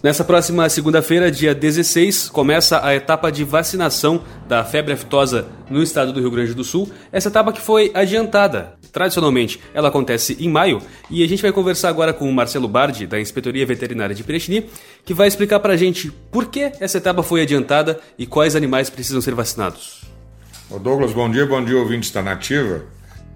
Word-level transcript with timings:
Nessa 0.00 0.22
próxima 0.22 0.68
segunda-feira, 0.68 1.28
dia 1.28 1.52
16, 1.52 2.28
começa 2.28 2.86
a 2.86 2.94
etapa 2.94 3.32
de 3.32 3.42
vacinação 3.42 4.22
da 4.46 4.62
febre 4.62 4.92
aftosa 4.92 5.48
no 5.68 5.82
estado 5.82 6.12
do 6.12 6.20
Rio 6.20 6.30
Grande 6.30 6.54
do 6.54 6.62
Sul. 6.62 6.88
Essa 7.10 7.28
etapa 7.28 7.52
que 7.52 7.60
foi 7.60 7.90
adiantada. 7.92 8.74
Tradicionalmente, 8.92 9.58
ela 9.74 9.88
acontece 9.88 10.36
em 10.38 10.48
maio 10.48 10.80
e 11.10 11.24
a 11.24 11.26
gente 11.26 11.42
vai 11.42 11.50
conversar 11.50 11.88
agora 11.88 12.12
com 12.12 12.30
o 12.30 12.32
Marcelo 12.32 12.68
Bardi, 12.68 13.08
da 13.08 13.20
Inspetoria 13.20 13.66
Veterinária 13.66 14.14
de 14.14 14.22
Pirechini, 14.22 14.70
que 15.04 15.12
vai 15.12 15.26
explicar 15.26 15.58
pra 15.58 15.76
gente 15.76 16.12
por 16.30 16.46
que 16.46 16.70
essa 16.78 16.98
etapa 16.98 17.24
foi 17.24 17.42
adiantada 17.42 17.98
e 18.16 18.24
quais 18.24 18.54
animais 18.54 18.88
precisam 18.88 19.20
ser 19.20 19.34
vacinados. 19.34 20.02
Ô 20.70 20.78
Douglas, 20.78 21.12
bom 21.12 21.28
dia, 21.28 21.44
bom 21.44 21.62
dia, 21.64 21.76
ouvintes 21.76 22.12
da 22.12 22.22
Nativa. 22.22 22.84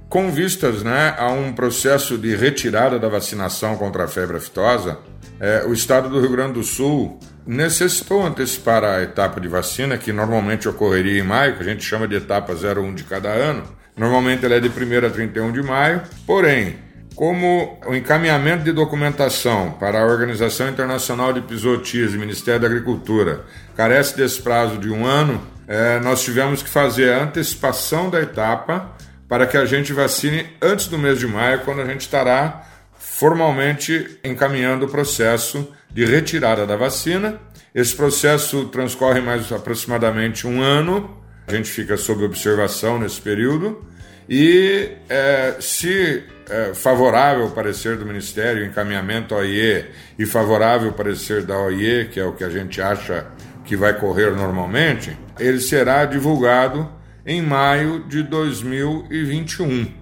Com 0.09 0.31
vistas 0.31 0.85
né, 0.85 1.17
a 1.19 1.29
um 1.29 1.53
processo 1.53 2.17
de 2.17 2.37
retirada 2.37 3.01
da 3.01 3.09
vacinação 3.09 3.77
contra 3.77 4.05
a 4.05 4.09
febre 4.09 4.37
aftosa, 4.37 4.99
é, 5.43 5.65
o 5.67 5.73
estado 5.73 6.09
do 6.09 6.21
Rio 6.21 6.31
Grande 6.31 6.53
do 6.53 6.63
Sul 6.63 7.19
necessitou 7.45 8.25
antecipar 8.25 8.85
a 8.85 9.03
etapa 9.03 9.41
de 9.41 9.49
vacina, 9.49 9.99
que 9.99 10.13
normalmente 10.13 10.69
ocorreria 10.69 11.21
em 11.21 11.27
maio, 11.27 11.57
que 11.57 11.63
a 11.63 11.67
gente 11.67 11.83
chama 11.83 12.07
de 12.07 12.15
etapa 12.15 12.53
01 12.53 12.95
de 12.95 13.03
cada 13.03 13.29
ano. 13.29 13.65
Normalmente 13.97 14.47
ela 14.47 14.55
é 14.55 14.61
de 14.61 14.69
1 14.69 15.05
a 15.05 15.11
31 15.11 15.51
de 15.51 15.61
maio, 15.61 16.03
porém, 16.25 16.77
como 17.17 17.77
o 17.85 17.93
encaminhamento 17.93 18.63
de 18.63 18.71
documentação 18.71 19.73
para 19.73 20.01
a 20.01 20.07
Organização 20.07 20.69
Internacional 20.69 21.33
de 21.33 21.41
Pisotias 21.41 22.15
e 22.15 22.19
Ministério 22.19 22.61
da 22.61 22.69
Agricultura 22.69 23.45
carece 23.77 24.17
desse 24.17 24.41
prazo 24.41 24.79
de 24.79 24.91
um 24.91 25.05
ano, 25.05 25.43
é, 25.67 25.99
nós 25.99 26.23
tivemos 26.23 26.63
que 26.63 26.69
fazer 26.69 27.13
a 27.13 27.25
antecipação 27.25 28.09
da 28.09 28.21
etapa 28.21 28.93
para 29.29 29.45
que 29.45 29.57
a 29.57 29.65
gente 29.65 29.93
vacine 29.93 30.47
antes 30.63 30.87
do 30.87 30.97
mês 30.97 31.19
de 31.19 31.27
maio, 31.27 31.63
quando 31.65 31.81
a 31.81 31.85
gente 31.85 32.03
estará 32.03 32.65
formalmente 33.13 34.19
encaminhando 34.25 34.87
o 34.87 34.89
processo 34.89 35.71
de 35.91 36.05
retirada 36.05 36.67
da 36.67 36.77
vacina. 36.77 37.39
Esse 37.75 37.95
processo 37.95 38.67
transcorre 38.67 39.21
mais 39.21 39.53
aproximadamente 39.53 40.47
um 40.47 40.63
ano, 40.63 41.23
a 41.47 41.53
gente 41.53 41.71
fica 41.71 41.97
sob 41.97 42.25
observação 42.25 42.99
nesse 42.99 43.21
período. 43.21 43.85
E 44.29 44.93
é, 45.11 45.57
se 45.61 46.25
é, 46.49 46.73
favorável 46.75 47.47
o 47.47 47.51
parecer 47.51 47.97
do 47.97 48.07
Ministério, 48.07 48.65
encaminhamento 48.65 49.35
ao 49.35 49.41
OIE, 49.41 49.85
e 50.19 50.25
favorável 50.25 50.89
o 50.89 50.95
parecer 50.95 51.43
da 51.43 51.59
OIE, 51.59 52.09
que 52.11 52.19
é 52.19 52.25
o 52.25 52.33
que 52.33 52.45
a 52.45 52.51
gente 52.51 52.81
acha 52.81 53.27
que 53.65 53.77
vai 53.77 53.93
correr 53.93 54.31
normalmente, 54.31 55.17
ele 55.39 55.61
será 55.61 56.07
divulgado 56.07 56.91
em 57.27 57.43
maio 57.43 58.05
de 58.09 58.23
2021. 58.23 59.93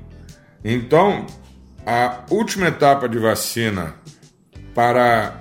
Então, 0.65 1.27
a 1.93 2.21
última 2.31 2.69
etapa 2.69 3.09
de 3.09 3.19
vacina 3.19 3.95
para 4.73 5.41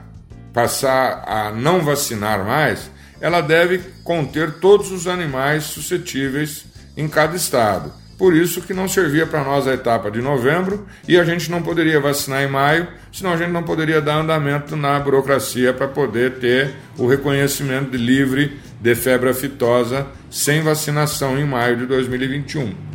passar 0.52 1.24
a 1.28 1.52
não 1.52 1.80
vacinar 1.82 2.44
mais, 2.44 2.90
ela 3.22 3.40
deve 3.40 3.78
conter 4.04 4.54
todos 4.54 4.92
os 4.92 5.06
animais 5.06 5.66
suscetíveis 5.66 6.66
em 6.98 7.08
cada 7.08 7.36
estado. 7.36 7.94
Por 8.18 8.36
isso 8.36 8.64
que 8.64 8.74
não 8.74 8.88
servia 8.88 9.28
para 9.28 9.44
nós 9.44 9.68
a 9.68 9.76
etapa 9.76 10.10
de 10.10 10.24
novembro 10.24 10.88
e 11.08 11.20
a 11.20 11.24
gente 11.24 11.52
não 11.52 11.62
poderia 11.62 12.00
vacinar 12.00 12.42
em 12.42 12.50
maio, 12.50 12.88
senão 13.14 13.34
a 13.34 13.38
gente 13.38 13.52
não 13.52 13.62
poderia 13.62 14.02
dar 14.02 14.16
andamento 14.16 14.76
na 14.76 15.00
burocracia 15.00 15.72
para 15.72 15.88
poder 15.88 16.40
ter 16.40 16.74
o 16.98 17.08
reconhecimento 17.08 17.92
de 17.92 17.98
livre 17.98 18.60
de 18.82 18.96
febre 18.96 19.30
aftosa 19.30 20.08
sem 20.32 20.64
vacinação 20.64 21.38
em 21.38 21.46
maio 21.46 21.78
de 21.78 21.86
2021. 21.86 22.89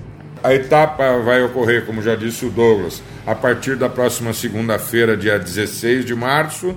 A 0.45 0.53
etapa 0.53 1.21
vai 1.21 1.43
ocorrer, 1.43 1.87
como 1.87 2.03
já 2.03 2.15
disse 2.15 2.45
o 2.45 2.51
Douglas, 2.51 3.03
a 3.27 3.35
partir 3.35 3.77
da 3.77 3.89
próxima 3.89 4.35
segunda-feira, 4.35 5.17
dia 5.17 5.39
16 5.39 6.05
de 6.05 6.15
março, 6.15 6.77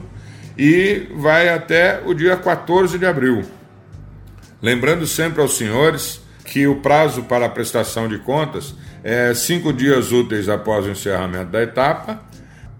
e 0.57 1.09
vai 1.17 1.49
até 1.49 2.01
o 2.05 2.13
dia 2.13 2.37
14 2.37 2.97
de 2.97 3.05
abril. 3.05 3.43
Lembrando 4.61 5.05
sempre 5.05 5.41
aos 5.41 5.57
senhores 5.57 6.21
que 6.45 6.65
o 6.65 6.77
prazo 6.77 7.23
para 7.23 7.45
a 7.45 7.49
prestação 7.49 8.07
de 8.07 8.17
contas 8.19 8.73
é 9.03 9.33
cinco 9.33 9.73
dias 9.73 10.13
úteis 10.13 10.47
após 10.47 10.85
o 10.85 10.89
encerramento 10.89 11.51
da 11.51 11.61
etapa. 11.61 12.21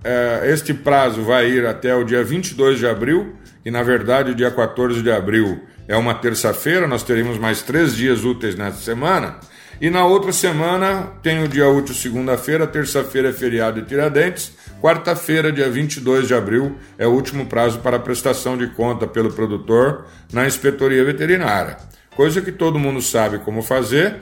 É, 0.02 0.44
este 0.46 0.74
prazo 0.74 1.22
vai 1.22 1.50
ir 1.50 1.66
até 1.66 1.94
o 1.94 2.06
dia 2.06 2.24
22 2.24 2.80
de 2.80 2.88
abril, 2.88 3.36
e 3.66 3.70
na 3.70 3.84
verdade 3.84 4.32
o 4.32 4.36
dia 4.36 4.52
14 4.52 5.02
de 5.02 5.12
abril 5.12 5.66
é 5.86 5.98
uma 5.98 6.14
terça-feira, 6.14 6.88
nós 6.88 7.04
teremos 7.04 7.38
mais 7.38 7.62
três 7.62 7.94
dias 7.94 8.24
úteis 8.24 8.56
nessa 8.56 8.78
semana. 8.78 9.36
E 9.80 9.92
na 9.92 10.06
outra 10.06 10.32
semana 10.32 11.12
tem 11.22 11.44
o 11.44 11.48
dia 11.48 11.70
útil 11.70 11.94
segunda-feira, 11.94 12.66
terça-feira 12.66 13.30
é 13.30 13.34
feriado 13.34 13.80
de 13.80 13.88
Tiradentes, 13.88 14.52
quarta-feira, 14.82 15.52
dia 15.52 15.70
22 15.70 16.28
de 16.28 16.34
abril, 16.34 16.78
é 16.98 17.06
o 17.06 17.12
último 17.12 17.46
prazo 17.46 17.80
para 17.80 18.00
prestação 18.00 18.58
de 18.58 18.66
conta 18.68 19.06
pelo 19.06 19.32
produtor 19.32 20.08
na 20.34 20.48
inspetoria 20.48 21.06
veterinária. 21.06 21.78
Coisa 22.16 22.42
que 22.42 22.52
todo 22.52 22.80
mundo 22.80 23.04
sabe 23.04 23.38
como 23.38 23.62
fazer, 23.62 24.16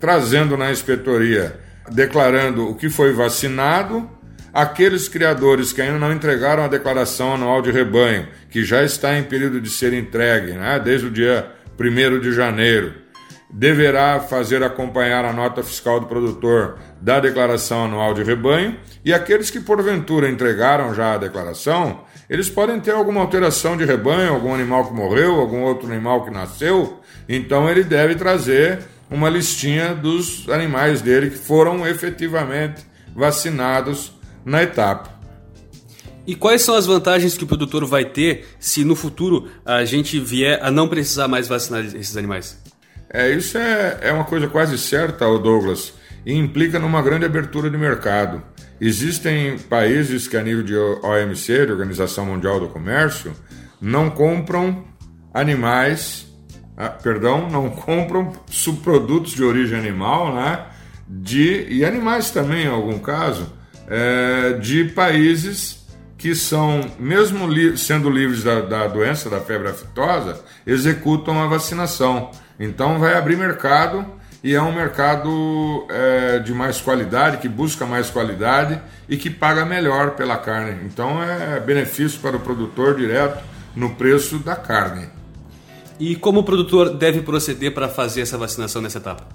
trazendo 0.00 0.56
na 0.56 0.72
inspetoria, 0.72 1.60
declarando 1.92 2.66
o 2.66 2.74
que 2.74 2.88
foi 2.88 3.12
vacinado, 3.12 4.08
aqueles 4.50 5.08
criadores 5.08 5.74
que 5.74 5.82
ainda 5.82 5.98
não 5.98 6.10
entregaram 6.10 6.64
a 6.64 6.68
declaração 6.68 7.34
anual 7.34 7.60
de 7.60 7.70
rebanho, 7.70 8.28
que 8.48 8.64
já 8.64 8.82
está 8.82 9.18
em 9.18 9.24
período 9.24 9.60
de 9.60 9.68
ser 9.68 9.92
entregue, 9.92 10.52
né, 10.52 10.80
desde 10.82 11.08
o 11.08 11.10
dia 11.10 11.52
1 11.78 12.18
de 12.18 12.32
janeiro 12.32 13.05
deverá 13.50 14.20
fazer 14.20 14.62
acompanhar 14.62 15.24
a 15.24 15.32
nota 15.32 15.62
fiscal 15.62 16.00
do 16.00 16.06
produtor 16.06 16.78
da 17.00 17.20
declaração 17.20 17.84
anual 17.84 18.12
de 18.12 18.22
rebanho, 18.22 18.76
e 19.04 19.12
aqueles 19.12 19.50
que 19.50 19.60
porventura 19.60 20.28
entregaram 20.28 20.94
já 20.94 21.14
a 21.14 21.18
declaração, 21.18 22.00
eles 22.28 22.48
podem 22.48 22.80
ter 22.80 22.92
alguma 22.92 23.20
alteração 23.20 23.76
de 23.76 23.84
rebanho, 23.84 24.34
algum 24.34 24.52
animal 24.52 24.86
que 24.86 24.94
morreu, 24.94 25.40
algum 25.40 25.62
outro 25.62 25.90
animal 25.90 26.24
que 26.24 26.30
nasceu, 26.30 27.00
então 27.28 27.70
ele 27.70 27.84
deve 27.84 28.16
trazer 28.16 28.80
uma 29.10 29.30
listinha 29.30 29.94
dos 29.94 30.48
animais 30.48 31.00
dele 31.00 31.30
que 31.30 31.38
foram 31.38 31.86
efetivamente 31.86 32.84
vacinados 33.14 34.12
na 34.44 34.62
etapa. 34.62 35.14
E 36.26 36.34
quais 36.34 36.62
são 36.62 36.74
as 36.74 36.86
vantagens 36.86 37.38
que 37.38 37.44
o 37.44 37.46
produtor 37.46 37.86
vai 37.86 38.04
ter 38.04 38.46
se 38.58 38.84
no 38.84 38.96
futuro 38.96 39.48
a 39.64 39.84
gente 39.84 40.18
vier 40.18 40.58
a 40.60 40.72
não 40.72 40.88
precisar 40.88 41.28
mais 41.28 41.46
vacinar 41.46 41.84
esses 41.84 42.16
animais? 42.16 42.65
É, 43.10 43.30
isso 43.30 43.56
é, 43.56 43.98
é 44.02 44.12
uma 44.12 44.24
coisa 44.24 44.48
quase 44.48 44.76
certa, 44.78 45.26
Douglas, 45.38 45.94
e 46.24 46.34
implica 46.34 46.78
numa 46.78 47.00
grande 47.02 47.24
abertura 47.24 47.70
de 47.70 47.78
mercado. 47.78 48.42
Existem 48.80 49.58
países 49.58 50.28
que, 50.28 50.36
a 50.36 50.42
nível 50.42 50.62
de 50.62 50.76
OMC, 50.76 51.66
de 51.66 51.72
Organização 51.72 52.26
Mundial 52.26 52.60
do 52.60 52.68
Comércio, 52.68 53.32
não 53.80 54.10
compram 54.10 54.84
animais, 55.32 56.26
ah, 56.76 56.88
perdão, 56.90 57.48
não 57.48 57.70
compram 57.76 58.32
subprodutos 58.46 59.32
de 59.32 59.42
origem 59.42 59.78
animal, 59.78 60.34
né? 60.34 60.66
De, 61.08 61.66
e 61.70 61.84
animais 61.84 62.30
também, 62.30 62.64
em 62.64 62.70
algum 62.70 62.98
caso, 62.98 63.52
é, 63.88 64.54
de 64.54 64.84
países 64.86 65.86
que 66.18 66.34
são, 66.34 66.80
mesmo 66.98 67.46
li, 67.46 67.76
sendo 67.78 68.10
livres 68.10 68.42
da, 68.42 68.60
da 68.60 68.88
doença 68.88 69.30
da 69.30 69.40
febre 69.40 69.68
aftosa, 69.68 70.42
executam 70.66 71.40
a 71.42 71.46
vacinação. 71.46 72.30
Então 72.58 72.98
vai 72.98 73.14
abrir 73.14 73.36
mercado 73.36 74.04
e 74.42 74.54
é 74.54 74.62
um 74.62 74.72
mercado 74.72 75.86
é, 75.90 76.38
de 76.38 76.54
mais 76.54 76.80
qualidade, 76.80 77.38
que 77.38 77.48
busca 77.48 77.84
mais 77.84 78.10
qualidade 78.10 78.80
e 79.08 79.16
que 79.16 79.28
paga 79.28 79.64
melhor 79.64 80.12
pela 80.12 80.36
carne. 80.36 80.84
Então 80.84 81.22
é 81.22 81.58
benefício 81.60 82.20
para 82.20 82.36
o 82.36 82.40
produtor 82.40 82.96
direto 82.96 83.42
no 83.74 83.90
preço 83.94 84.38
da 84.38 84.54
carne. 84.54 85.08
E 85.98 86.14
como 86.14 86.40
o 86.40 86.44
produtor 86.44 86.90
deve 86.90 87.22
proceder 87.22 87.72
para 87.72 87.88
fazer 87.88 88.20
essa 88.20 88.36
vacinação 88.36 88.82
nessa 88.82 88.98
etapa? 88.98 89.26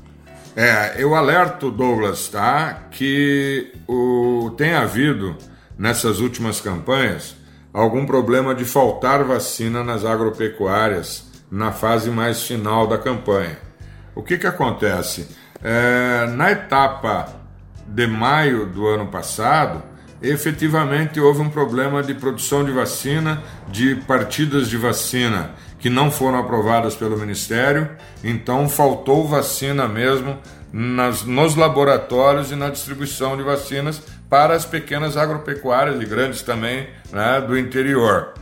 É, 0.56 0.96
eu 0.98 1.16
alerto, 1.16 1.72
Douglas, 1.72 2.28
tá, 2.28 2.88
que 2.92 3.72
o, 3.88 4.54
tem 4.58 4.74
havido 4.74 5.36
nessas 5.78 6.20
últimas 6.20 6.60
campanhas 6.60 7.36
algum 7.74 8.06
problema 8.06 8.54
de 8.54 8.66
faltar 8.66 9.24
vacina 9.24 9.84
nas 9.84 10.04
agropecuárias 10.04 11.31
na 11.52 11.74
fase 11.74 12.10
mais 12.10 12.44
final 12.44 12.88
da 12.88 12.98
campanha. 12.98 13.58
O 14.16 14.24
que, 14.24 14.38
que 14.38 14.48
acontece? 14.48 15.28
É, 15.62 16.26
na 16.28 16.52
etapa 16.52 17.28
de 17.86 18.08
maio 18.08 18.66
do 18.66 18.88
ano 18.88 19.08
passado, 19.08 19.84
efetivamente 20.22 21.20
houve 21.20 21.42
um 21.42 21.50
problema 21.50 22.02
de 22.02 22.14
produção 22.14 22.64
de 22.64 22.72
vacina, 22.72 23.44
de 23.68 23.96
partidas 23.96 24.70
de 24.70 24.78
vacina 24.78 25.52
que 25.82 25.90
não 25.90 26.12
foram 26.12 26.38
aprovadas 26.38 26.96
pelo 26.96 27.18
Ministério, 27.18 27.90
então 28.24 28.70
faltou 28.70 29.28
vacina 29.28 29.88
mesmo 29.88 30.38
nas, 30.72 31.24
nos 31.24 31.56
laboratórios 31.56 32.52
e 32.52 32.56
na 32.56 32.70
distribuição 32.70 33.36
de 33.36 33.42
vacinas 33.42 34.00
para 34.30 34.54
as 34.54 34.64
pequenas 34.64 35.18
agropecuárias 35.18 36.00
e 36.00 36.06
grandes 36.06 36.44
também 36.44 36.88
né, 37.12 37.42
do 37.42 37.58
interior. 37.58 38.36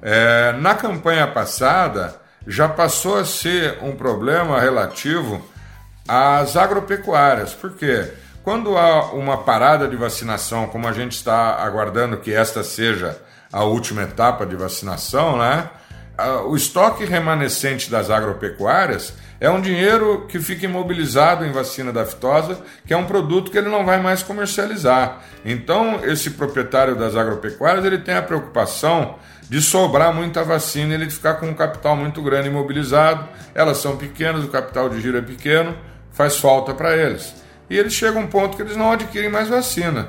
É, 0.00 0.52
na 0.60 0.74
campanha 0.74 1.26
passada, 1.26 2.18
já 2.48 2.68
passou 2.68 3.18
a 3.18 3.24
ser 3.24 3.78
um 3.82 3.94
problema 3.94 4.58
relativo 4.58 5.40
às 6.08 6.56
agropecuárias. 6.56 7.52
Por 7.52 7.72
quê? 7.74 8.10
quando 8.48 8.78
há 8.78 9.12
uma 9.12 9.36
parada 9.36 9.86
de 9.86 9.94
vacinação, 9.94 10.68
como 10.68 10.88
a 10.88 10.92
gente 10.92 11.12
está 11.12 11.56
aguardando 11.56 12.16
que 12.16 12.32
esta 12.32 12.64
seja 12.64 13.20
a 13.52 13.62
última 13.64 14.04
etapa 14.04 14.46
de 14.46 14.56
vacinação, 14.56 15.36
né? 15.36 15.68
O 16.46 16.56
estoque 16.56 17.04
remanescente 17.04 17.90
das 17.90 18.08
agropecuárias 18.08 19.12
é 19.40 19.48
um 19.48 19.60
dinheiro 19.60 20.26
que 20.28 20.40
fica 20.40 20.66
imobilizado 20.66 21.44
em 21.44 21.52
vacina 21.52 21.92
da 21.92 22.04
fitosa, 22.04 22.60
que 22.84 22.92
é 22.92 22.96
um 22.96 23.06
produto 23.06 23.50
que 23.50 23.58
ele 23.58 23.68
não 23.68 23.84
vai 23.84 24.00
mais 24.00 24.22
comercializar. 24.22 25.20
Então, 25.44 26.00
esse 26.04 26.30
proprietário 26.30 26.96
das 26.96 27.14
agropecuárias 27.14 27.84
ele 27.84 27.98
tem 27.98 28.14
a 28.14 28.22
preocupação 28.22 29.16
de 29.48 29.62
sobrar 29.62 30.12
muita 30.12 30.42
vacina 30.42 30.94
ele 30.94 31.08
ficar 31.08 31.34
com 31.34 31.46
um 31.46 31.54
capital 31.54 31.96
muito 31.96 32.20
grande 32.20 32.48
imobilizado. 32.48 33.28
Elas 33.54 33.78
são 33.78 33.96
pequenas, 33.96 34.44
o 34.44 34.48
capital 34.48 34.88
de 34.88 35.00
giro 35.00 35.18
é 35.18 35.22
pequeno, 35.22 35.76
faz 36.12 36.36
falta 36.36 36.74
para 36.74 36.96
eles. 36.96 37.34
E 37.70 37.76
eles 37.76 37.92
chegam 37.92 38.22
a 38.22 38.24
um 38.24 38.28
ponto 38.28 38.56
que 38.56 38.62
eles 38.62 38.76
não 38.76 38.92
adquirem 38.92 39.30
mais 39.30 39.48
vacina. 39.48 40.08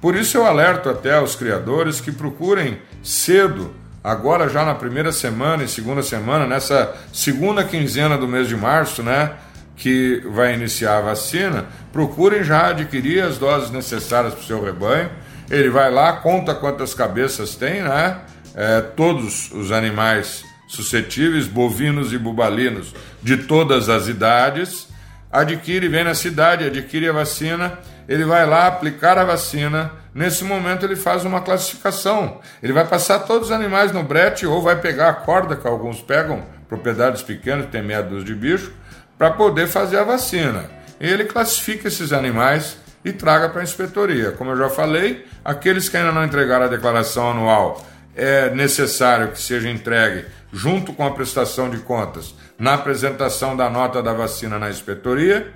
Por 0.00 0.14
isso 0.14 0.38
eu 0.38 0.46
alerto 0.46 0.88
até 0.88 1.20
os 1.20 1.34
criadores 1.34 2.00
que 2.00 2.12
procurem 2.12 2.80
cedo 3.02 3.74
agora 4.02 4.48
já 4.48 4.64
na 4.64 4.74
primeira 4.74 5.12
semana 5.12 5.62
e 5.62 5.68
segunda 5.68 6.02
semana, 6.02 6.46
nessa 6.46 6.94
segunda 7.12 7.64
quinzena 7.64 8.16
do 8.16 8.26
mês 8.26 8.48
de 8.48 8.56
março, 8.56 9.02
né, 9.02 9.32
que 9.76 10.22
vai 10.26 10.54
iniciar 10.54 10.98
a 10.98 11.00
vacina, 11.00 11.66
procurem 11.92 12.44
já 12.44 12.68
adquirir 12.68 13.22
as 13.22 13.38
doses 13.38 13.70
necessárias 13.70 14.34
para 14.34 14.42
o 14.42 14.46
seu 14.46 14.62
rebanho. 14.62 15.10
Ele 15.50 15.70
vai 15.70 15.90
lá, 15.90 16.12
conta 16.14 16.54
quantas 16.54 16.94
cabeças 16.94 17.54
tem, 17.56 17.82
né? 17.82 18.18
É, 18.54 18.80
todos 18.80 19.50
os 19.52 19.72
animais 19.72 20.44
suscetíveis, 20.68 21.46
bovinos 21.46 22.12
e 22.12 22.18
bubalinos, 22.18 22.94
de 23.22 23.38
todas 23.38 23.88
as 23.88 24.06
idades, 24.06 24.86
adquire, 25.32 25.88
vem 25.88 26.04
na 26.04 26.14
cidade, 26.14 26.64
adquire 26.64 27.08
a 27.08 27.12
vacina, 27.12 27.78
ele 28.08 28.24
vai 28.24 28.46
lá 28.46 28.66
aplicar 28.66 29.18
a 29.18 29.24
vacina, 29.24 29.90
Nesse 30.14 30.44
momento 30.44 30.84
ele 30.84 30.96
faz 30.96 31.24
uma 31.24 31.40
classificação. 31.40 32.40
Ele 32.62 32.72
vai 32.72 32.86
passar 32.86 33.20
todos 33.20 33.48
os 33.48 33.52
animais 33.52 33.92
no 33.92 34.02
brete 34.02 34.46
ou 34.46 34.60
vai 34.60 34.76
pegar 34.76 35.08
a 35.08 35.14
corda 35.14 35.56
que 35.56 35.66
alguns 35.66 36.00
pegam, 36.00 36.44
propriedades 36.68 37.22
pequenas, 37.22 37.66
tem 37.66 37.82
meia 37.82 38.02
dúzia 38.02 38.26
de 38.26 38.34
bicho, 38.34 38.72
para 39.16 39.30
poder 39.30 39.68
fazer 39.68 39.98
a 39.98 40.04
vacina. 40.04 40.64
Ele 41.00 41.24
classifica 41.24 41.88
esses 41.88 42.12
animais 42.12 42.76
e 43.04 43.12
traga 43.12 43.48
para 43.48 43.60
a 43.60 43.64
inspetoria. 43.64 44.32
Como 44.32 44.50
eu 44.50 44.56
já 44.56 44.68
falei, 44.68 45.26
aqueles 45.44 45.88
que 45.88 45.96
ainda 45.96 46.12
não 46.12 46.24
entregaram 46.24 46.66
a 46.66 46.68
declaração 46.68 47.30
anual, 47.30 47.86
é 48.14 48.50
necessário 48.50 49.28
que 49.28 49.40
seja 49.40 49.70
entregue 49.70 50.26
junto 50.52 50.92
com 50.92 51.06
a 51.06 51.12
prestação 51.12 51.70
de 51.70 51.78
contas 51.78 52.34
na 52.58 52.74
apresentação 52.74 53.56
da 53.56 53.70
nota 53.70 54.02
da 54.02 54.12
vacina 54.12 54.58
na 54.58 54.68
inspetoria 54.68 55.52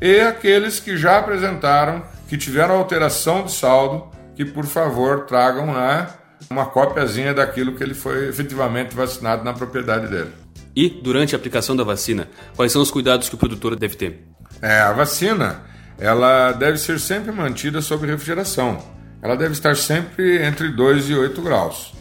e 0.00 0.20
aqueles 0.20 0.78
que 0.78 0.96
já 0.96 1.18
apresentaram 1.18 2.02
que 2.28 2.36
tiveram 2.36 2.76
alteração 2.76 3.44
de 3.44 3.52
saldo, 3.52 4.10
que 4.34 4.44
por 4.44 4.66
favor 4.66 5.24
tragam 5.26 5.72
né, 5.72 6.08
uma 6.50 6.66
cópiazinha 6.66 7.32
daquilo 7.32 7.74
que 7.74 7.82
ele 7.82 7.94
foi 7.94 8.28
efetivamente 8.28 8.94
vacinado 8.94 9.44
na 9.44 9.52
propriedade 9.52 10.08
dele. 10.08 10.32
E, 10.74 10.90
durante 10.90 11.34
a 11.34 11.38
aplicação 11.38 11.74
da 11.74 11.84
vacina, 11.84 12.28
quais 12.54 12.70
são 12.70 12.82
os 12.82 12.90
cuidados 12.90 13.28
que 13.28 13.34
o 13.34 13.38
produtor 13.38 13.74
deve 13.76 13.96
ter? 13.96 14.26
É, 14.60 14.80
a 14.80 14.92
vacina 14.92 15.62
ela 15.98 16.52
deve 16.52 16.76
ser 16.76 17.00
sempre 17.00 17.32
mantida 17.32 17.80
sob 17.80 18.06
refrigeração. 18.06 18.78
Ela 19.22 19.36
deve 19.36 19.52
estar 19.52 19.74
sempre 19.76 20.44
entre 20.44 20.68
2 20.68 21.08
e 21.08 21.14
8 21.14 21.40
graus. 21.40 21.94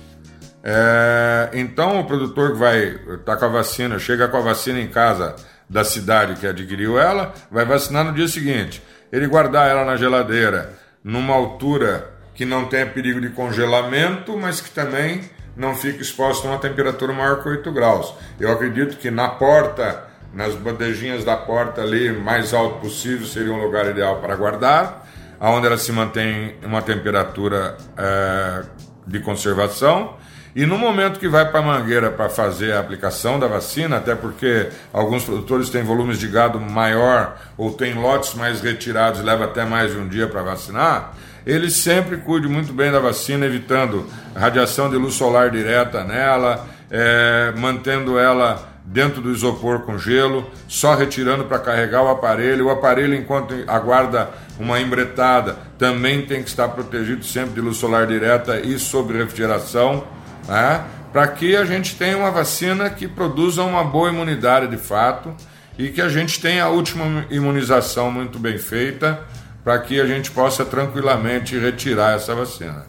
É, 0.62 1.50
então, 1.53 2.01
o 2.01 2.06
produtor 2.06 2.51
que 2.51 2.57
vai 2.57 2.83
estar 2.88 3.18
tá 3.24 3.38
com 3.38 3.45
a 3.45 3.50
vacina, 3.50 3.98
chega 3.98 4.27
com 4.27 4.38
a 4.38 4.41
vacina 4.41 4.81
em 4.81 4.88
casa 4.88 5.36
da 5.69 5.83
cidade 5.83 6.39
que 6.39 6.47
adquiriu 6.47 7.00
ela, 7.00 7.33
vai 7.51 7.65
vacinar 7.65 8.03
no 8.03 8.13
dia 8.13 8.27
seguinte. 8.27 8.81
Ele 9.12 9.27
guardar 9.27 9.69
ela 9.69 9.85
na 9.85 9.95
geladeira 9.95 10.73
numa 11.03 11.33
altura 11.33 12.12
que 12.33 12.45
não 12.45 12.65
tenha 12.65 12.85
perigo 12.85 13.21
de 13.21 13.29
congelamento, 13.29 14.38
mas 14.38 14.59
que 14.59 14.69
também 14.69 15.21
não 15.56 15.73
fique 15.73 16.01
exposto 16.01 16.47
a 16.47 16.51
uma 16.51 16.59
temperatura 16.59 17.13
maior 17.13 17.41
que 17.41 17.50
8 17.50 17.71
graus. 17.71 18.13
Eu 18.39 18.51
acredito 18.51 18.97
que 18.97 19.09
na 19.09 19.29
porta, 19.29 20.06
nas 20.33 20.53
bandejinhas 20.53 21.23
da 21.23 21.38
porta 21.38 21.81
ali, 21.81 22.12
mais 22.12 22.53
alto 22.53 22.79
possível, 22.81 23.25
seria 23.25 23.53
um 23.53 23.62
lugar 23.62 23.89
ideal 23.89 24.19
para 24.19 24.35
guardar, 24.35 25.07
onde 25.39 25.65
ela 25.65 25.77
se 25.77 25.91
mantém 25.91 26.56
uma 26.63 26.81
temperatura 26.81 27.77
é, 27.97 28.63
de 29.07 29.19
conservação 29.19 30.17
e 30.56 30.66
no 30.66 30.78
momento 30.78 31.19
que 31.19 31.28
vai 31.28 31.52
para 31.52 31.60
a 31.60 31.63
mangueira 31.63 32.10
para 32.10 32.30
fazer 32.30 32.72
a 32.72 32.80
aplicação 32.80 33.38
da 33.38 33.46
vacina, 33.46 33.98
até 33.98 34.16
porque 34.16 34.69
alguns 34.94 35.25
produtores 35.25 35.69
têm 35.69 35.84
volumes 35.84 36.18
de 36.18 36.30
gado 36.30 36.62
maior 36.62 37.36
ou 37.57 37.74
têm 37.74 37.94
lotes 37.94 38.34
mais 38.36 38.62
retirados 38.62 39.19
e 39.19 39.24
leva 39.24 39.44
até 39.44 39.66
mais 39.66 39.92
de 39.92 39.98
um 39.98 40.07
dia 40.07 40.28
para 40.28 40.42
vacinar, 40.44 41.13
ele 41.46 41.69
sempre 41.69 42.18
cuide 42.18 42.48
muito 42.48 42.72
bem 42.72 42.90
da 42.90 43.00
vacina, 43.00 43.46
evitando 43.46 44.06
radiação 44.34 44.90
de 44.90 44.96
luz 44.96 45.16
solar 45.16 45.52
direta 45.52 46.06
nela, 46.06 46.66
é, 46.90 47.54
mantendo 47.58 48.18
ela 48.18 48.75
dentro 48.86 49.22
do 49.22 49.31
isopor 49.31 49.81
com 49.81 49.98
gelo, 49.98 50.50
só 50.69 50.96
retirando 50.96 51.44
para 51.44 51.60
carregar 51.60 52.01
o 52.01 52.08
aparelho. 52.08 52.68
O 52.68 52.69
aparelho, 52.69 53.13
enquanto 53.13 53.54
aguarda 53.68 54.30
uma 54.58 54.80
embretada, 54.80 55.58
também 55.78 56.25
tem 56.25 56.42
que 56.42 56.50
estar 56.50 56.69
protegido 56.69 57.25
sempre 57.25 57.56
de 57.56 57.62
luz 57.62 57.75
solar 57.75 58.08
direta 58.08 58.58
e 58.60 58.80
sob 58.80 59.13
refrigeração 59.13 60.14
né? 60.47 60.83
para 61.12 61.27
que 61.27 61.56
a 61.56 61.63
gente 61.63 61.95
tenha 61.95 62.18
uma 62.18 62.30
vacina 62.30 62.89
que 62.89 63.07
produza 63.07 63.63
uma 63.63 63.83
boa 63.83 64.09
imunidade 64.09 64.68
de 64.68 64.77
fato 64.77 65.33
e 65.77 65.89
que 65.89 66.01
a 66.01 66.09
gente 66.09 66.42
tenha 66.42 66.65
a 66.65 66.69
última 66.69 67.25
imunização 67.30 68.12
muito 68.12 68.38
bem 68.38 68.57
feita 68.57 69.21
para 69.63 69.80
que 69.80 70.00
a 70.00 70.06
gente 70.06 70.30
possa 70.31 70.65
tranquilamente 70.65 71.57
retirar 71.57 72.15
essa 72.15 72.36
vacina. 72.36 72.86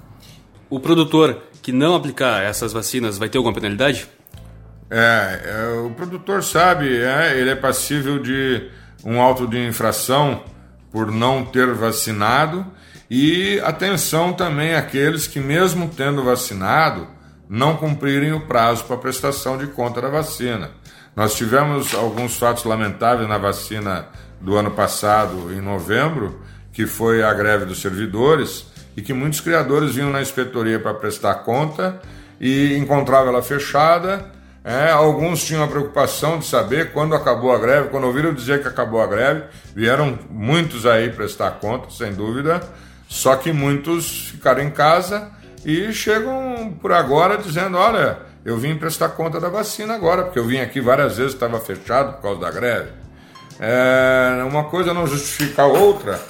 O 0.69 0.81
produtor 0.81 1.41
que 1.63 1.73
não 1.73 1.95
aplicar 1.95 2.43
essas 2.43 2.73
vacinas 2.73 3.17
vai 3.17 3.29
ter 3.29 3.39
alguma 3.39 3.55
penalidade? 3.55 4.09
É, 4.91 5.41
é 5.45 5.81
o 5.81 5.91
produtor 5.91 6.43
sabe, 6.43 6.97
é, 6.97 7.39
ele 7.39 7.51
é 7.51 7.57
passível 7.57 8.21
de 8.21 8.71
um 9.05 9.21
auto 9.21 9.47
de 9.47 9.65
infração 9.67 10.43
por 10.91 11.11
não 11.13 11.45
ter 11.45 11.73
vacinado 11.75 12.67
e 13.09 13.61
atenção 13.65 14.33
também 14.33 14.75
àqueles 14.75 15.27
que 15.27 15.39
mesmo 15.39 15.89
tendo 15.97 16.25
vacinado 16.25 17.16
não 17.49 17.77
cumprirem 17.77 18.33
o 18.33 18.47
prazo 18.47 18.85
para 18.85 18.97
prestação 18.97 19.57
de 19.57 19.67
conta 19.69 20.01
da 20.01 20.09
vacina. 20.09 20.71
Nós 21.15 21.35
tivemos 21.35 21.95
alguns 21.95 22.37
fatos 22.37 22.65
lamentáveis 22.65 23.29
na 23.29 23.39
vacina 23.39 24.07
do 24.41 24.57
ano 24.57 24.71
passado, 24.71 25.53
em 25.53 25.61
novembro, 25.61 26.41
que 26.73 26.87
foi 26.87 27.23
a 27.23 27.33
greve 27.33 27.65
dos 27.65 27.81
servidores, 27.81 28.67
e 28.97 29.03
que 29.03 29.13
muitos 29.13 29.41
criadores 29.41 29.95
vinham 29.95 30.11
na 30.11 30.23
inspetoria 30.23 30.79
para 30.79 30.95
prestar 30.95 31.35
conta 31.37 32.01
e 32.41 32.77
encontravam 32.77 33.29
ela 33.29 33.43
fechada. 33.43 34.31
É, 34.65 34.91
alguns 34.91 35.45
tinham 35.45 35.63
a 35.63 35.69
preocupação 35.69 36.39
de 36.39 36.47
saber 36.47 36.93
quando 36.93 37.15
acabou 37.15 37.53
a 37.53 37.59
greve, 37.59 37.89
quando 37.89 38.05
ouviram 38.05 38.35
dizer 38.35 38.63
que 38.63 38.69
acabou 38.69 39.01
a 39.01 39.07
greve, 39.07 39.45
vieram 39.75 40.19
muitos 40.29 40.85
aí 40.85 41.11
prestar 41.11 41.53
conta, 41.53 41.89
sem 41.91 42.13
dúvida, 42.13 42.61
só 43.07 43.37
que 43.37 43.53
muitos 43.53 44.31
ficaram 44.31 44.63
em 44.63 44.71
casa 44.71 45.31
e 45.67 45.93
chegam 45.93 46.79
por 46.81 46.93
agora 46.93 47.37
dizendo: 47.37 47.77
olha, 47.77 48.21
eu 48.45 48.57
vim 48.57 48.77
prestar 48.77 49.09
conta 49.09 49.41
da 49.41 49.49
vacina 49.49 49.95
agora, 49.95 50.23
porque 50.23 50.39
eu 50.39 50.45
vim 50.45 50.61
aqui 50.61 50.81
várias 50.81 51.17
vezes, 51.17 51.35
estava 51.35 51.59
fechado 51.59 52.15
por 52.15 52.23
causa 52.23 52.41
da 52.41 52.51
greve. 52.53 52.91
É, 53.59 54.45
uma 54.45 54.65
coisa 54.65 54.95
não 54.95 55.09
justifica 55.09 55.63
a 55.63 55.67
outra, 55.67 56.21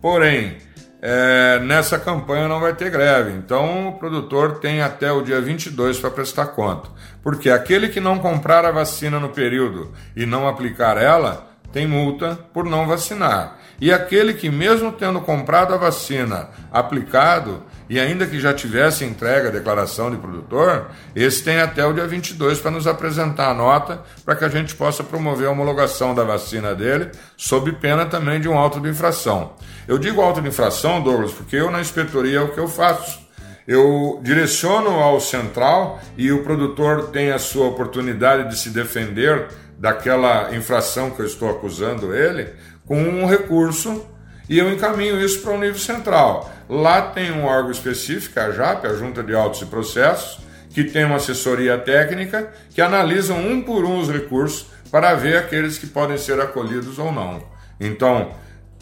porém, 0.00 0.56
é, 1.02 1.58
nessa 1.60 1.98
campanha 1.98 2.48
não 2.48 2.58
vai 2.58 2.74
ter 2.74 2.88
greve. 2.88 3.32
Então 3.32 3.90
o 3.90 3.98
produtor 3.98 4.60
tem 4.60 4.80
até 4.80 5.12
o 5.12 5.20
dia 5.20 5.42
22 5.42 5.98
para 5.98 6.10
prestar 6.10 6.46
conta. 6.46 6.88
Porque 7.22 7.50
aquele 7.50 7.90
que 7.90 8.00
não 8.00 8.18
comprar 8.18 8.64
a 8.64 8.70
vacina 8.70 9.20
no 9.20 9.28
período 9.28 9.92
e 10.16 10.24
não 10.24 10.48
aplicar 10.48 10.96
ela, 10.96 11.50
tem 11.70 11.86
multa 11.86 12.38
por 12.54 12.64
não 12.64 12.86
vacinar. 12.86 13.58
E 13.78 13.92
aquele 13.92 14.32
que, 14.32 14.48
mesmo 14.48 14.90
tendo 14.90 15.20
comprado 15.20 15.74
a 15.74 15.76
vacina 15.76 16.48
aplicado, 16.72 17.62
e 17.88 18.00
ainda 18.00 18.26
que 18.26 18.40
já 18.40 18.52
tivesse 18.52 19.04
entregue 19.04 19.48
a 19.48 19.50
declaração 19.50 20.10
de 20.10 20.16
produtor, 20.16 20.90
esse 21.14 21.42
tem 21.44 21.60
até 21.60 21.86
o 21.86 21.92
dia 21.92 22.06
22 22.06 22.58
para 22.58 22.70
nos 22.70 22.86
apresentar 22.86 23.50
a 23.50 23.54
nota 23.54 24.02
para 24.24 24.34
que 24.34 24.44
a 24.44 24.48
gente 24.48 24.74
possa 24.74 25.04
promover 25.04 25.46
a 25.46 25.50
homologação 25.50 26.14
da 26.14 26.24
vacina 26.24 26.74
dele, 26.74 27.10
sob 27.36 27.72
pena 27.72 28.06
também 28.06 28.40
de 28.40 28.48
um 28.48 28.58
auto 28.58 28.80
de 28.80 28.88
infração. 28.88 29.52
Eu 29.86 29.98
digo 29.98 30.20
auto 30.20 30.40
de 30.40 30.48
infração, 30.48 31.00
Douglas, 31.02 31.32
porque 31.32 31.56
eu 31.56 31.70
na 31.70 31.80
inspetoria 31.80 32.38
é 32.38 32.42
o 32.42 32.52
que 32.52 32.58
eu 32.58 32.68
faço. 32.68 33.24
Eu 33.66 34.20
direciono 34.22 34.90
ao 34.90 35.20
central 35.20 36.00
e 36.16 36.30
o 36.30 36.42
produtor 36.44 37.08
tem 37.08 37.32
a 37.32 37.38
sua 37.38 37.66
oportunidade 37.66 38.48
de 38.48 38.56
se 38.56 38.70
defender 38.70 39.48
daquela 39.78 40.54
infração 40.54 41.10
que 41.10 41.20
eu 41.20 41.26
estou 41.26 41.50
acusando 41.50 42.14
ele 42.14 42.52
com 42.84 43.00
um 43.00 43.26
recurso 43.26 44.06
e 44.48 44.58
eu 44.58 44.70
encaminho 44.70 45.20
isso 45.20 45.40
para 45.40 45.52
o 45.52 45.58
nível 45.58 45.78
central. 45.78 46.52
Lá 46.68 47.02
tem 47.02 47.32
um 47.32 47.44
órgão 47.44 47.70
específico, 47.70 48.38
a 48.38 48.50
JAP, 48.50 48.86
a 48.86 48.94
Junta 48.94 49.22
de 49.22 49.34
Autos 49.34 49.62
e 49.62 49.66
Processos, 49.66 50.40
que 50.70 50.84
tem 50.84 51.04
uma 51.04 51.16
assessoria 51.16 51.78
técnica 51.78 52.52
que 52.74 52.80
analisam 52.80 53.38
um 53.38 53.62
por 53.62 53.84
um 53.84 53.98
os 53.98 54.10
recursos 54.10 54.66
para 54.90 55.14
ver 55.14 55.36
aqueles 55.36 55.78
que 55.78 55.86
podem 55.86 56.18
ser 56.18 56.40
acolhidos 56.40 56.98
ou 56.98 57.10
não. 57.10 57.42
Então, 57.80 58.30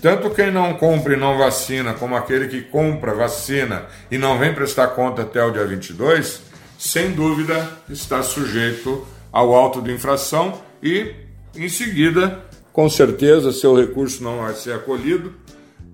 tanto 0.00 0.30
quem 0.30 0.50
não 0.50 0.74
compra 0.74 1.14
e 1.14 1.16
não 1.16 1.38
vacina, 1.38 1.94
como 1.94 2.16
aquele 2.16 2.48
que 2.48 2.62
compra, 2.62 3.14
vacina 3.14 3.86
e 4.10 4.18
não 4.18 4.38
vem 4.38 4.52
prestar 4.54 4.88
conta 4.88 5.22
até 5.22 5.42
o 5.42 5.50
dia 5.50 5.64
22, 5.64 6.42
sem 6.78 7.12
dúvida 7.12 7.70
está 7.88 8.22
sujeito 8.22 9.06
ao 9.32 9.54
auto 9.54 9.80
de 9.80 9.92
infração 9.92 10.60
e, 10.82 11.14
em 11.56 11.68
seguida, 11.68 12.44
com 12.72 12.90
certeza, 12.90 13.52
seu 13.52 13.74
recurso 13.74 14.22
não 14.22 14.38
vai 14.38 14.54
ser 14.54 14.74
acolhido 14.74 15.32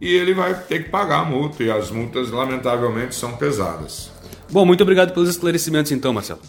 e 0.01 0.15
ele 0.15 0.33
vai 0.33 0.55
ter 0.55 0.85
que 0.85 0.91
pagar 0.91 1.21
a 1.21 1.25
multa. 1.25 1.63
E 1.63 1.71
as 1.71 1.91
multas, 1.91 2.31
lamentavelmente, 2.31 3.15
são 3.15 3.37
pesadas. 3.37 4.11
Bom, 4.51 4.65
muito 4.65 4.83
obrigado 4.83 5.13
pelos 5.13 5.29
esclarecimentos, 5.29 5.93
então, 5.93 6.13
Marcelo. 6.13 6.41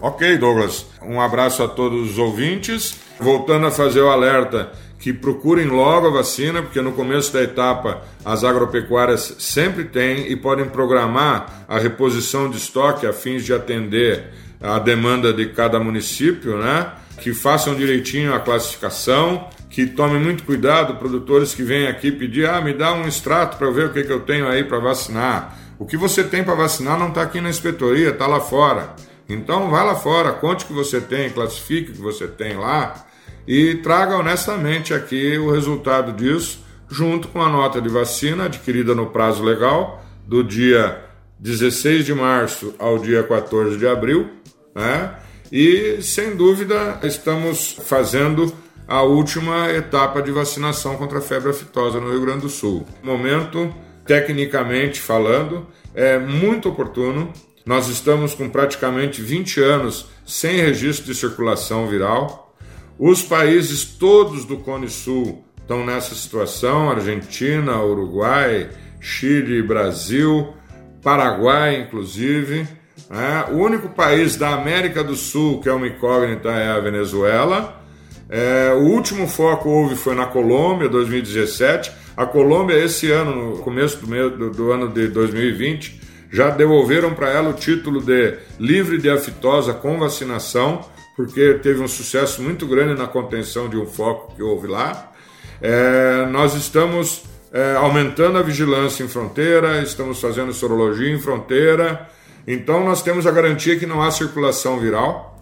Ok, 0.00 0.36
Douglas. 0.36 0.86
Um 1.02 1.20
abraço 1.20 1.62
a 1.62 1.68
todos 1.68 2.10
os 2.10 2.18
ouvintes. 2.18 2.96
Voltando 3.18 3.66
a 3.66 3.70
fazer 3.70 4.00
o 4.00 4.10
alerta 4.10 4.72
que 4.98 5.12
procurem 5.12 5.66
logo 5.66 6.06
a 6.06 6.10
vacina, 6.10 6.62
porque 6.62 6.80
no 6.80 6.92
começo 6.92 7.32
da 7.32 7.42
etapa 7.42 8.02
as 8.24 8.42
agropecuárias 8.42 9.36
sempre 9.38 9.84
têm 9.84 10.32
e 10.32 10.36
podem 10.36 10.66
programar 10.66 11.66
a 11.68 11.78
reposição 11.78 12.48
de 12.48 12.56
estoque 12.56 13.06
a 13.06 13.12
fins 13.12 13.44
de 13.44 13.52
atender 13.52 14.30
a 14.60 14.78
demanda 14.78 15.30
de 15.30 15.50
cada 15.50 15.78
município, 15.78 16.56
né? 16.56 16.90
Que 17.20 17.34
façam 17.34 17.74
direitinho 17.74 18.32
a 18.32 18.40
classificação, 18.40 19.48
que 19.74 19.86
tomem 19.86 20.22
muito 20.22 20.44
cuidado, 20.44 20.94
produtores 20.94 21.52
que 21.52 21.64
vêm 21.64 21.88
aqui 21.88 22.12
pedir, 22.12 22.48
ah, 22.48 22.60
me 22.60 22.72
dá 22.72 22.92
um 22.92 23.08
extrato 23.08 23.56
para 23.56 23.68
ver 23.72 23.86
o 23.86 23.92
que, 23.92 24.04
que 24.04 24.12
eu 24.12 24.20
tenho 24.20 24.46
aí 24.46 24.62
para 24.62 24.78
vacinar. 24.78 25.58
O 25.80 25.84
que 25.84 25.96
você 25.96 26.22
tem 26.22 26.44
para 26.44 26.54
vacinar 26.54 26.96
não 26.96 27.08
está 27.08 27.22
aqui 27.22 27.40
na 27.40 27.48
inspetoria, 27.48 28.10
está 28.10 28.24
lá 28.28 28.38
fora. 28.38 28.94
Então 29.28 29.72
vá 29.72 29.82
lá 29.82 29.96
fora, 29.96 30.30
conte 30.30 30.64
o 30.64 30.68
que 30.68 30.72
você 30.72 31.00
tem, 31.00 31.28
classifique 31.28 31.90
o 31.90 31.94
que 31.94 32.00
você 32.00 32.28
tem 32.28 32.56
lá 32.56 33.04
e 33.48 33.74
traga 33.76 34.16
honestamente 34.16 34.94
aqui 34.94 35.36
o 35.38 35.50
resultado 35.50 36.12
disso, 36.12 36.64
junto 36.88 37.26
com 37.26 37.42
a 37.42 37.48
nota 37.48 37.80
de 37.80 37.88
vacina 37.88 38.44
adquirida 38.44 38.94
no 38.94 39.06
prazo 39.06 39.42
legal, 39.42 40.04
do 40.24 40.44
dia 40.44 41.02
16 41.40 42.06
de 42.06 42.14
março 42.14 42.76
ao 42.78 42.96
dia 43.00 43.24
14 43.24 43.76
de 43.76 43.88
abril, 43.88 44.30
né? 44.72 45.16
E 45.50 45.98
sem 46.00 46.36
dúvida 46.36 47.00
estamos 47.02 47.76
fazendo 47.84 48.62
a 48.86 49.02
última 49.02 49.70
etapa 49.70 50.20
de 50.20 50.30
vacinação 50.30 50.96
contra 50.96 51.18
a 51.18 51.22
febre 51.22 51.50
aftosa 51.50 52.00
no 52.00 52.10
Rio 52.10 52.20
Grande 52.20 52.42
do 52.42 52.48
Sul. 52.48 52.86
Momento, 53.02 53.74
tecnicamente 54.06 55.00
falando, 55.00 55.66
é 55.94 56.18
muito 56.18 56.68
oportuno. 56.68 57.32
Nós 57.64 57.88
estamos 57.88 58.34
com 58.34 58.48
praticamente 58.48 59.22
20 59.22 59.60
anos 59.60 60.06
sem 60.26 60.56
registro 60.56 61.06
de 61.06 61.18
circulação 61.18 61.86
viral. 61.86 62.54
Os 62.98 63.22
países 63.22 63.84
todos 63.84 64.44
do 64.44 64.58
Cone 64.58 64.88
Sul 64.88 65.44
estão 65.60 65.84
nessa 65.84 66.14
situação: 66.14 66.90
Argentina, 66.90 67.82
Uruguai, 67.82 68.68
Chile, 69.00 69.62
Brasil, 69.62 70.54
Paraguai, 71.02 71.80
inclusive. 71.80 72.68
É, 73.10 73.52
o 73.52 73.56
único 73.56 73.88
país 73.88 74.36
da 74.36 74.54
América 74.54 75.02
do 75.02 75.16
Sul 75.16 75.60
que 75.60 75.68
é 75.68 75.72
uma 75.72 75.86
incógnita 75.86 76.50
é 76.50 76.70
a 76.70 76.80
Venezuela. 76.80 77.83
É, 78.28 78.72
o 78.74 78.84
último 78.84 79.26
foco 79.26 79.68
houve 79.68 79.96
foi 79.96 80.14
na 80.14 80.26
Colômbia, 80.26 80.88
2017. 80.88 81.92
A 82.16 82.26
Colômbia, 82.26 82.76
esse 82.76 83.10
ano, 83.10 83.56
no 83.56 83.58
começo 83.58 83.98
do, 83.98 84.06
mês, 84.06 84.32
do, 84.32 84.50
do 84.50 84.72
ano 84.72 84.88
de 84.88 85.08
2020, 85.08 86.00
já 86.32 86.50
devolveram 86.50 87.14
para 87.14 87.30
ela 87.30 87.50
o 87.50 87.54
título 87.54 88.00
de 88.00 88.34
livre 88.58 88.98
de 88.98 89.10
aftosa 89.10 89.72
com 89.72 89.98
vacinação 89.98 90.84
porque 91.16 91.54
teve 91.62 91.80
um 91.80 91.88
sucesso 91.88 92.42
muito 92.42 92.66
grande 92.66 92.98
na 92.98 93.06
contenção 93.06 93.68
de 93.68 93.76
um 93.76 93.86
foco 93.86 94.34
que 94.34 94.42
houve 94.42 94.66
lá. 94.66 95.12
É, 95.60 96.26
nós 96.26 96.54
estamos 96.54 97.22
é, 97.52 97.76
aumentando 97.76 98.38
a 98.38 98.42
vigilância 98.42 99.04
em 99.04 99.08
fronteira, 99.08 99.80
estamos 99.80 100.20
fazendo 100.20 100.52
sorologia 100.52 101.10
em 101.10 101.20
fronteira, 101.20 102.08
então 102.46 102.84
nós 102.84 103.02
temos 103.02 103.26
a 103.26 103.30
garantia 103.30 103.78
que 103.78 103.86
não 103.86 104.02
há 104.02 104.10
circulação 104.10 104.78
viral. 104.78 105.33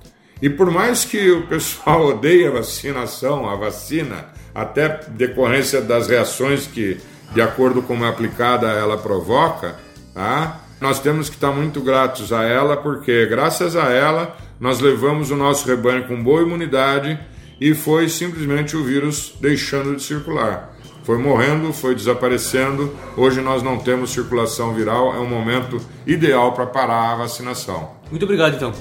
E 0.43 0.51
por 0.51 0.73
mais 0.73 1.05
que 1.05 1.31
o 1.31 1.47
pessoal 1.47 2.05
odeie 2.11 2.49
a 2.49 2.51
vacinação, 2.51 3.49
a 3.49 3.55
vacina, 3.55 4.27
até 4.53 5.01
decorrência 5.09 5.81
das 5.81 6.09
reações 6.09 6.67
que, 6.67 6.99
de 7.33 7.41
acordo 7.41 7.81
com 7.81 7.93
como 7.93 8.05
é 8.05 8.09
aplicada, 8.09 8.67
ela 8.67 8.99
provoca, 8.99 9.77
tá? 10.13 10.61
nós 10.81 10.99
temos 10.99 11.29
que 11.29 11.37
estar 11.37 11.53
muito 11.53 11.81
gratos 11.81 12.33
a 12.33 12.43
ela, 12.43 12.77
porque 12.77 13.25
graças 13.27 13.77
a 13.77 13.91
ela 13.91 14.37
nós 14.59 14.81
levamos 14.81 15.31
o 15.31 15.37
nosso 15.37 15.67
rebanho 15.67 16.09
com 16.09 16.21
boa 16.21 16.43
imunidade 16.43 17.19
e 17.61 17.73
foi 17.73 18.09
simplesmente 18.09 18.77
o 18.77 18.83
vírus 18.83 19.35
deixando 19.41 19.95
de 19.95 20.03
circular. 20.03 20.73
Foi 21.05 21.19
morrendo, 21.19 21.73
foi 21.73 21.95
desaparecendo. 21.95 22.93
Hoje 23.17 23.41
nós 23.41 23.63
não 23.63 23.79
temos 23.79 24.11
circulação 24.11 24.75
viral, 24.75 25.15
é 25.15 25.19
um 25.19 25.29
momento 25.29 25.81
ideal 26.07 26.53
para 26.53 26.67
parar 26.67 27.13
a 27.13 27.17
vacinação. 27.17 27.91
Muito 28.11 28.25
obrigado, 28.25 28.55
então. 28.55 28.73